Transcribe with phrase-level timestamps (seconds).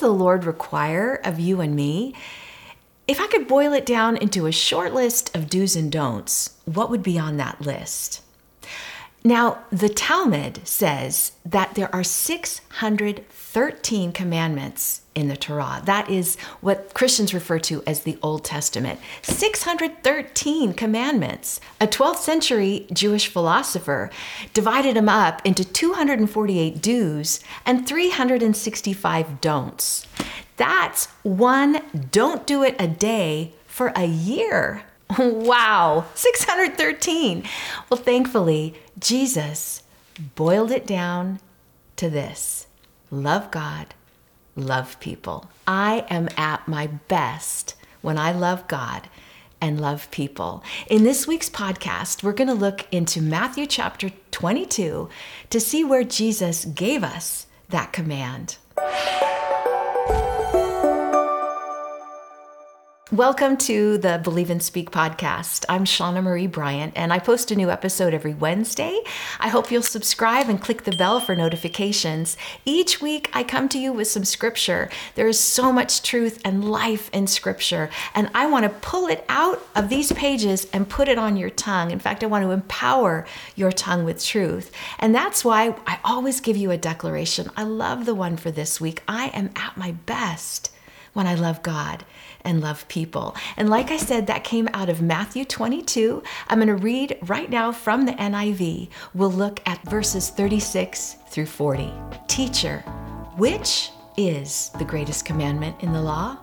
[0.00, 2.14] the Lord require of you and me?
[3.06, 6.90] If I could boil it down into a short list of do's and don'ts, what
[6.90, 8.22] would be on that list?
[9.22, 15.82] Now, the Talmud says that there are 613 commandments in the Torah.
[15.84, 18.98] That is what Christians refer to as the Old Testament.
[19.20, 21.60] 613 commandments.
[21.82, 24.10] A 12th century Jewish philosopher
[24.54, 30.06] divided them up into 248 do's and 365 don'ts.
[30.56, 34.84] That's one don't do it a day for a year.
[35.18, 37.44] Wow, 613.
[37.88, 39.82] Well, thankfully, Jesus
[40.36, 41.40] boiled it down
[41.96, 42.66] to this
[43.10, 43.94] love God,
[44.54, 45.50] love people.
[45.66, 49.08] I am at my best when I love God
[49.60, 50.62] and love people.
[50.88, 55.08] In this week's podcast, we're going to look into Matthew chapter 22
[55.50, 58.56] to see where Jesus gave us that command.
[63.12, 65.64] Welcome to the Believe and Speak podcast.
[65.68, 69.00] I'm Shawna Marie Bryant, and I post a new episode every Wednesday.
[69.40, 72.36] I hope you'll subscribe and click the bell for notifications.
[72.64, 74.90] Each week, I come to you with some scripture.
[75.16, 79.24] There is so much truth and life in scripture, and I want to pull it
[79.28, 81.90] out of these pages and put it on your tongue.
[81.90, 84.70] In fact, I want to empower your tongue with truth.
[85.00, 87.50] And that's why I always give you a declaration.
[87.56, 89.02] I love the one for this week.
[89.08, 90.70] I am at my best
[91.12, 92.04] when I love God
[92.44, 93.36] and love people.
[93.56, 96.22] And like I said, that came out of Matthew 22.
[96.48, 98.88] I'm going to read right now from the NIV.
[99.14, 101.92] We'll look at verses 36 through 40.
[102.28, 102.78] Teacher,
[103.36, 106.38] which is the greatest commandment in the law?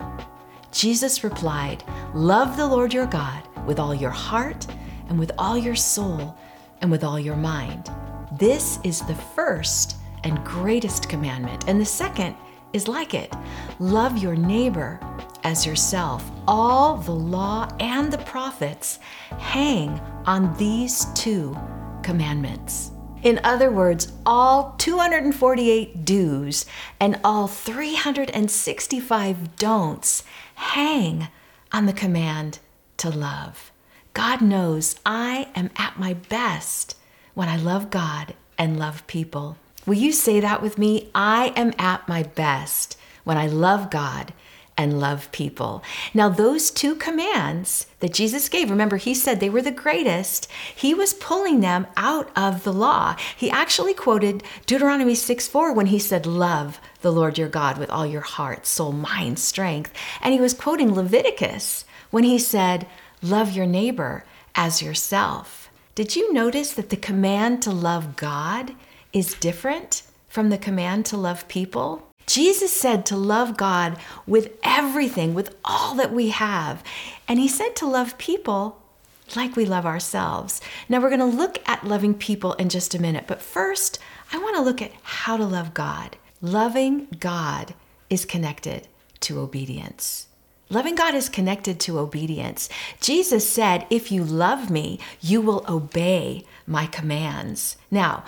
[0.72, 4.68] Jesus replied, Love the Lord your God with all your heart
[5.10, 6.38] and with all your soul
[6.82, 7.90] and with all your mind.
[8.34, 11.66] This is the first and greatest commandment.
[11.68, 12.36] And the second
[12.74, 13.34] is like it
[13.80, 15.00] love your neighbor
[15.44, 16.30] as yourself.
[16.48, 19.00] All the law and the prophets
[19.38, 19.90] hang
[20.26, 21.58] on these two
[22.04, 22.92] commandments.
[23.24, 26.66] In other words, all 248 do's
[27.00, 30.24] and all 365 don'ts
[30.56, 31.28] hang
[31.72, 32.60] on the command
[32.98, 33.72] to love.
[34.14, 36.96] God knows I am at my best
[37.34, 39.58] when I love God and love people.
[39.88, 41.10] Will you say that with me?
[41.16, 44.34] I am at my best when I love God
[44.78, 45.82] and love people.
[46.14, 50.48] Now, those two commands that Jesus gave, remember, he said they were the greatest.
[50.76, 53.16] He was pulling them out of the law.
[53.36, 57.90] He actually quoted Deuteronomy 6 4 when he said, Love the Lord your God with
[57.90, 59.92] all your heart, soul, mind, strength.
[60.22, 62.88] And he was quoting Leviticus when he said,
[63.22, 65.70] Love your neighbor as yourself.
[65.96, 68.76] Did you notice that the command to love God
[69.14, 72.08] is different from the command to love people?
[72.28, 76.84] Jesus said to love God with everything, with all that we have.
[77.28, 78.82] And he said to love people
[79.36, 80.62] like we love ourselves.
[80.88, 84.00] Now, we're going to look at loving people in just a minute, but first,
[84.32, 86.18] I want to look at how to love God.
[86.42, 87.74] Loving God
[88.10, 88.88] is connected
[89.22, 90.28] to obedience.
[90.70, 92.68] Loving God is connected to obedience.
[93.00, 97.78] Jesus said, If you love me, you will obey my commands.
[97.90, 98.26] Now,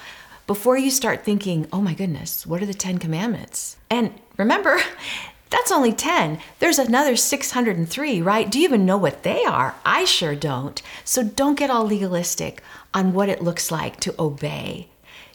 [0.50, 3.78] before you start thinking, oh my goodness, what are the 10 commandments?
[3.88, 4.80] And remember,
[5.52, 6.40] that's only 10.
[6.58, 8.50] There's another 603, right?
[8.50, 9.76] Do you even know what they are?
[9.86, 10.82] I sure don't.
[11.06, 12.64] So don't get all legalistic
[12.96, 14.88] on what it looks like to obey.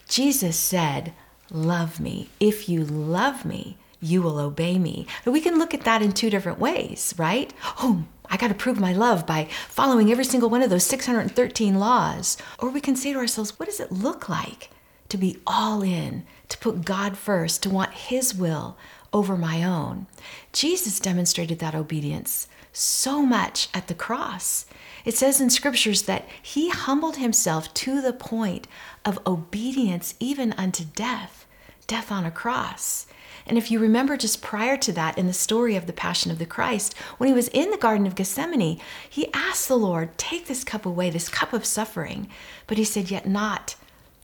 [0.09, 1.13] Jesus said,
[1.49, 2.27] Love me.
[2.41, 5.07] If you love me, you will obey me.
[5.23, 7.53] But we can look at that in two different ways, right?
[7.81, 11.75] Oh, I got to prove my love by following every single one of those 613
[11.75, 12.35] laws.
[12.59, 14.71] Or we can say to ourselves, what does it look like
[15.09, 18.77] to be all in, to put God first, to want His will
[19.13, 20.07] over my own.
[20.51, 24.65] Jesus demonstrated that obedience so much at the cross.
[25.05, 28.67] It says in scriptures that He humbled Himself to the point
[29.05, 31.45] of obedience, even unto death,
[31.87, 33.07] death on a cross.
[33.47, 36.39] And if you remember just prior to that in the story of the Passion of
[36.39, 40.47] the Christ, when he was in the Garden of Gethsemane, he asked the Lord, Take
[40.47, 42.27] this cup away, this cup of suffering.
[42.65, 43.75] But he said, Yet not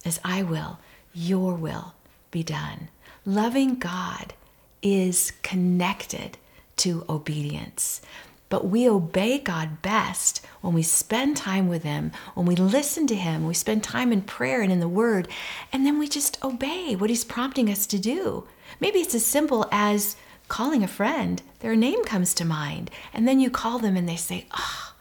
[0.05, 0.79] as I will,
[1.13, 1.93] your will
[2.31, 2.89] be done.
[3.25, 4.33] Loving God
[4.81, 6.37] is connected
[6.77, 8.01] to obedience.
[8.49, 13.15] But we obey God best when we spend time with Him, when we listen to
[13.15, 15.29] Him, we spend time in prayer and in the Word,
[15.71, 18.45] and then we just obey what He's prompting us to do.
[18.81, 20.17] Maybe it's as simple as
[20.49, 24.17] calling a friend, their name comes to mind, and then you call them and they
[24.17, 24.95] say, Oh,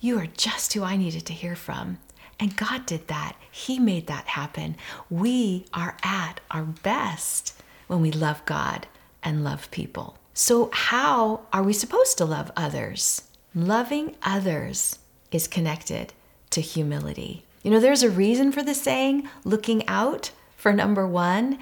[0.00, 1.98] you are just who I needed to hear from.
[2.40, 3.36] And God did that.
[3.50, 4.76] He made that happen.
[5.10, 7.54] We are at our best
[7.86, 8.86] when we love God
[9.22, 10.16] and love people.
[10.32, 13.22] So, how are we supposed to love others?
[13.54, 14.98] Loving others
[15.30, 16.14] is connected
[16.50, 17.44] to humility.
[17.62, 21.58] You know, there's a reason for the saying, looking out for number one.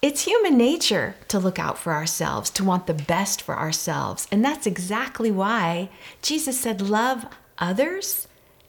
[0.00, 4.28] It's human nature to look out for ourselves, to want the best for ourselves.
[4.30, 5.90] And that's exactly why
[6.22, 7.26] Jesus said, Love
[7.58, 8.27] others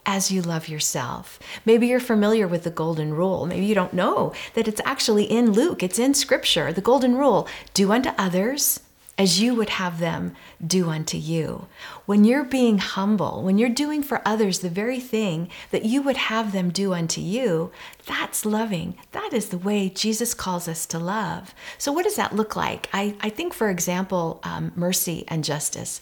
[0.10, 1.38] as you love yourself.
[1.66, 3.46] Maybe you're familiar with the golden rule.
[3.46, 6.74] Maybe you don't know that it's actually in Luke, it's in scripture.
[6.74, 8.80] The golden rule do unto others
[9.20, 10.34] as you would have them
[10.66, 11.68] do unto you.
[12.08, 16.18] When you're being humble, when you're doing for others the very thing that you would
[16.18, 17.72] have them do unto you,
[18.08, 18.98] that's loving.
[19.12, 21.54] That is the way Jesus calls us to love.
[21.78, 22.90] So, what does that look like?
[22.94, 26.02] I, I think, for example, um, mercy and justice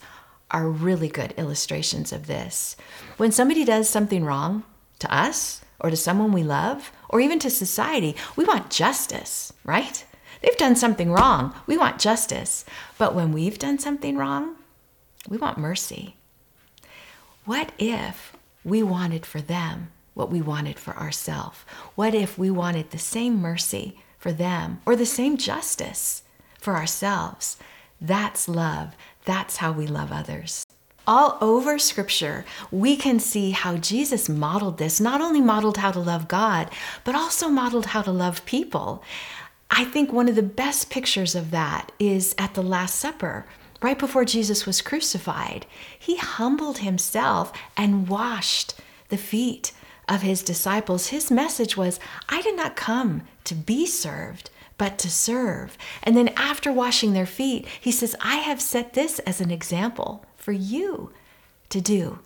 [0.52, 2.76] are really good illustrations of this.
[3.18, 4.64] When somebody does something wrong
[5.00, 10.04] to us, or to someone we love, or even to society, we want justice, right?
[10.42, 11.54] They've done something wrong.
[11.66, 12.66] We want justice.
[12.98, 14.56] But when we've done something wrong,
[15.30, 16.16] we want mercy.
[17.46, 21.60] What if we wanted for them what we wanted for ourselves?
[21.94, 26.24] What if we wanted the same mercy for them or the same justice
[26.60, 27.58] for ourselves?
[28.02, 28.96] That's love.
[29.28, 30.66] That's how we love others.
[31.06, 36.00] All over Scripture, we can see how Jesus modeled this, not only modeled how to
[36.00, 36.70] love God,
[37.04, 39.04] but also modeled how to love people.
[39.70, 43.46] I think one of the best pictures of that is at the Last Supper,
[43.82, 45.66] right before Jesus was crucified.
[46.00, 48.76] He humbled himself and washed
[49.10, 49.74] the feet
[50.08, 51.08] of his disciples.
[51.08, 55.78] His message was, I did not come to be served, but to serve.
[56.04, 60.26] And then after washing their feet, he says, I have set this as an example
[60.36, 61.12] for you
[61.70, 62.20] to do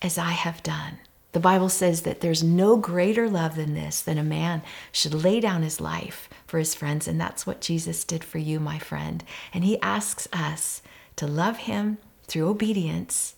[0.00, 0.98] as I have done.
[1.32, 5.40] The Bible says that there's no greater love than this, than a man should lay
[5.40, 7.06] down his life for his friends.
[7.06, 9.22] And that's what Jesus did for you, my friend.
[9.52, 10.82] And he asks us
[11.16, 13.34] to love him through obedience,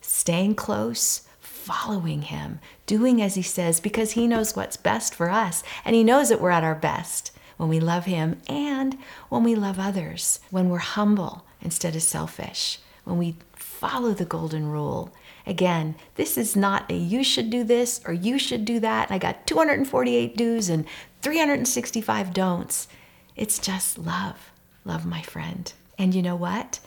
[0.00, 5.62] staying close, following him, doing as he says, because he knows what's best for us.
[5.84, 8.96] And he knows that we're at our best when we love him and
[9.28, 14.66] when we love others, when we're humble instead of selfish, when we follow the golden
[14.66, 15.12] rule
[15.48, 19.10] Again, this is not a you should do this or you should do that.
[19.10, 20.84] I got 248 do's and
[21.22, 22.86] 365 don'ts.
[23.34, 24.50] It's just love.
[24.84, 25.72] Love, my friend.
[25.98, 26.80] And you know what?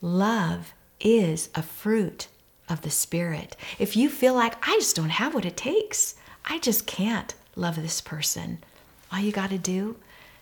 [0.00, 2.28] Love is a fruit
[2.68, 3.56] of the Spirit.
[3.76, 6.14] If you feel like I just don't have what it takes,
[6.44, 8.58] I just can't love this person,
[9.12, 9.96] all you got to do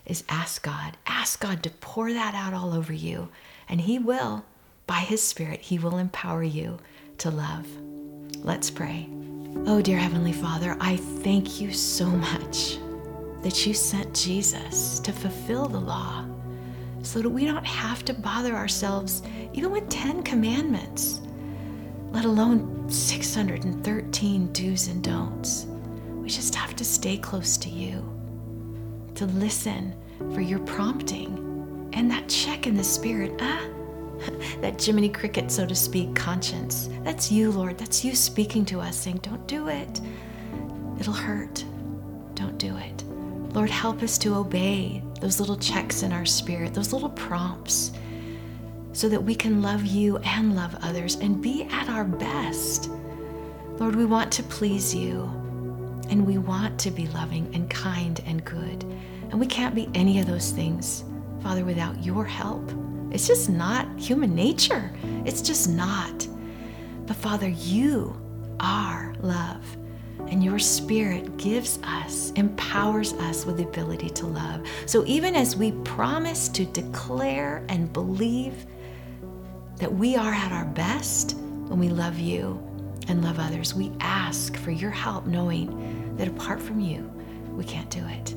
[0.06, 0.96] is ask God.
[1.06, 3.28] Ask God to pour that out all over you,
[3.68, 4.44] and He will.
[4.86, 6.78] By His Spirit, He will empower you
[7.18, 7.66] to love.
[8.42, 9.08] Let's pray.
[9.66, 12.78] Oh, dear Heavenly Father, I thank you so much
[13.42, 16.26] that you sent Jesus to fulfill the law
[17.02, 19.22] so that we don't have to bother ourselves
[19.52, 21.20] even with 10 commandments,
[22.10, 25.66] let alone 613 do's and don'ts.
[26.10, 28.02] We just have to stay close to you,
[29.14, 29.94] to listen
[30.32, 33.32] for your prompting and that check in the spirit.
[33.40, 33.64] Ah,
[34.60, 36.88] that Jiminy Cricket, so to speak, conscience.
[37.02, 37.78] That's you, Lord.
[37.78, 40.00] That's you speaking to us, saying, Don't do it.
[40.98, 41.64] It'll hurt.
[42.34, 43.04] Don't do it.
[43.54, 47.92] Lord, help us to obey those little checks in our spirit, those little prompts,
[48.92, 52.90] so that we can love you and love others and be at our best.
[53.78, 55.30] Lord, we want to please you
[56.10, 58.84] and we want to be loving and kind and good.
[59.30, 61.04] And we can't be any of those things,
[61.42, 62.72] Father, without your help.
[63.10, 64.92] It's just not human nature.
[65.24, 66.26] It's just not.
[67.06, 68.20] But Father, you
[68.60, 69.64] are love.
[70.28, 74.66] And your spirit gives us, empowers us with the ability to love.
[74.86, 78.66] So even as we promise to declare and believe
[79.76, 82.62] that we are at our best when we love you
[83.08, 87.10] and love others, we ask for your help, knowing that apart from you,
[87.52, 88.34] we can't do it.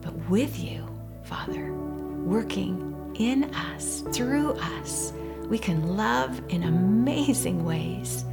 [0.00, 0.88] But with you,
[1.24, 5.12] Father, working in us, through us,
[5.48, 8.24] we can love in amazing ways.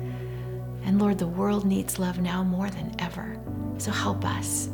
[0.83, 3.37] And Lord, the world needs love now more than ever.
[3.77, 4.69] So help us.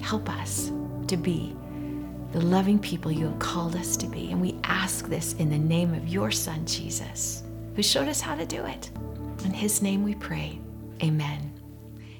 [0.00, 0.72] Help us
[1.06, 1.54] to be
[2.32, 4.30] the loving people you have called us to be.
[4.30, 7.42] And we ask this in the name of your Son, Jesus,
[7.74, 8.90] who showed us how to do it.
[9.44, 10.58] In his name we pray.
[11.02, 11.52] Amen.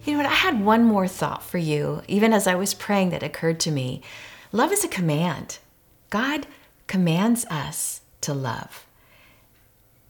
[0.09, 0.33] You know what?
[0.33, 3.71] I had one more thought for you, even as I was praying, that occurred to
[3.71, 4.01] me.
[4.53, 5.59] Love is a command.
[6.09, 6.47] God
[6.87, 8.87] commands us to love.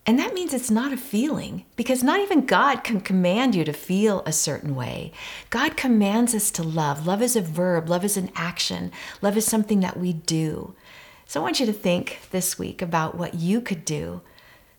[0.06, 3.72] And that means it's not a feeling because not even God can command you to
[3.72, 5.10] feel a certain way.
[5.50, 7.04] God commands us to love.
[7.04, 10.76] Love is a verb, love is an action, love is something that we do.
[11.26, 14.20] So I want you to think this week about what you could do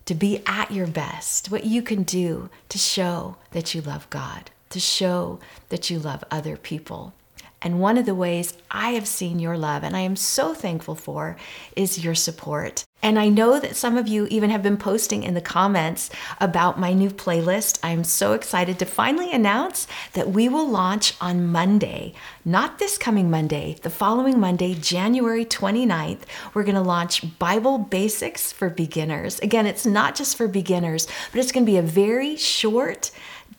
[0.06, 4.50] to be at your best, what you can do to show that you love God,
[4.70, 7.14] to show that you love other people.
[7.62, 10.96] And one of the ways I have seen your love, and I am so thankful
[10.96, 11.36] for,
[11.76, 12.86] is your support.
[13.02, 16.10] And I know that some of you even have been posting in the comments
[16.40, 17.80] about my new playlist.
[17.82, 22.98] I am so excited to finally announce that we will launch on Monday, not this
[22.98, 26.22] coming Monday, the following Monday, January 29th.
[26.54, 29.40] We're going to launch Bible Basics for Beginners.
[29.40, 33.12] Again, it's not just for beginners, but it's going to be a very short,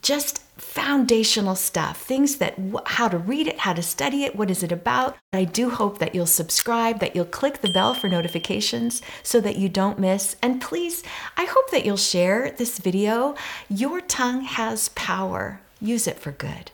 [0.02, 2.54] just foundational stuff, things that
[2.86, 5.16] how to read it, how to study it, what is it about.
[5.32, 9.56] I do hope that you'll subscribe, that you'll click the bell for notifications so that
[9.56, 10.36] you don't miss.
[10.40, 11.02] And please,
[11.36, 13.34] I hope that you'll share this video.
[13.68, 15.60] Your tongue has power.
[15.80, 16.70] Use it for good.